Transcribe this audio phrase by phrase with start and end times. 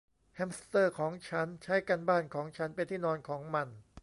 [0.35, 3.67] แฮมสเตอร์ของฉันใช้การบ้านของฉันเป็นที่นอนของมัน